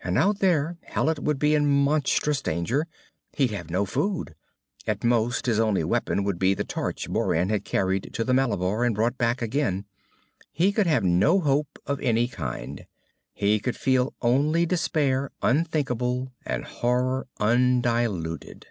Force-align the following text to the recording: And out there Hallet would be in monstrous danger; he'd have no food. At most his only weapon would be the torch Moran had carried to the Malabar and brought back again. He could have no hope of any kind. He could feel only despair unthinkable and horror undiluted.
And 0.00 0.16
out 0.16 0.38
there 0.38 0.78
Hallet 0.84 1.18
would 1.18 1.38
be 1.38 1.54
in 1.54 1.66
monstrous 1.70 2.40
danger; 2.40 2.86
he'd 3.34 3.50
have 3.50 3.68
no 3.68 3.84
food. 3.84 4.34
At 4.86 5.04
most 5.04 5.44
his 5.44 5.60
only 5.60 5.84
weapon 5.84 6.24
would 6.24 6.38
be 6.38 6.54
the 6.54 6.64
torch 6.64 7.10
Moran 7.10 7.50
had 7.50 7.66
carried 7.66 8.08
to 8.14 8.24
the 8.24 8.32
Malabar 8.32 8.84
and 8.84 8.94
brought 8.94 9.18
back 9.18 9.42
again. 9.42 9.84
He 10.50 10.72
could 10.72 10.86
have 10.86 11.04
no 11.04 11.40
hope 11.40 11.78
of 11.84 12.00
any 12.00 12.26
kind. 12.26 12.86
He 13.34 13.60
could 13.60 13.76
feel 13.76 14.14
only 14.22 14.64
despair 14.64 15.30
unthinkable 15.42 16.32
and 16.46 16.64
horror 16.64 17.26
undiluted. 17.38 18.68